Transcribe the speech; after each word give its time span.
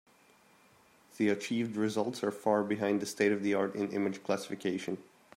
The 1.17 1.29
achieved 1.29 1.75
results 1.75 2.23
are 2.23 2.31
far 2.31 2.63
behind 2.63 3.03
the 3.03 3.05
state-of-the-art 3.05 3.75
in 3.75 3.91
image 3.91 4.23
classification. 4.23 4.97